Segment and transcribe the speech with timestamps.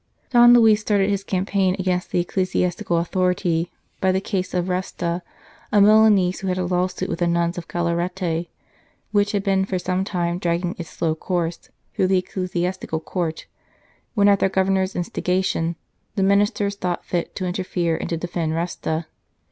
[0.31, 5.21] Don Luis started his campaign against the ecclesiastical authority by the case of Resta,
[5.71, 8.47] a Milanese who had a lawsuit with the nuns of Galarete
[9.11, 13.45] which had been for some time dragging its slow course through the Ecclesiastical Court,
[14.15, 15.75] when at their Governor s instigation
[16.15, 19.05] the ministers thought fit to interfere and to defend Resta.